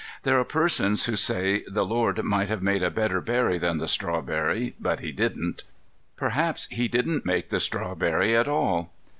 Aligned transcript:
There 0.23 0.39
are 0.39 0.43
persons 0.43 1.05
who 1.05 1.15
say 1.15 1.63
the 1.67 1.85
Lord 1.85 2.23
might 2.23 2.47
have 2.47 2.63
made 2.63 2.81
a 2.81 2.89
better 2.89 3.21
berry 3.21 3.59
than 3.59 3.77
the 3.77 3.87
strawberry, 3.87 4.73
but 4.79 5.01
He 5.01 5.11
didn't. 5.11 5.63
Perhaps 6.15 6.65
He 6.71 6.87
didn't 6.87 7.23
make 7.23 7.49
the 7.49 7.59
strawberry 7.59 8.35
at 8.35 8.47
all. 8.47 8.91